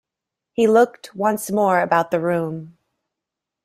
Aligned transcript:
He 0.53 0.65
looked 0.65 1.13
once 1.15 1.51
more 1.51 1.79
about 1.79 2.09
the 2.09 2.19
room. 2.19 2.75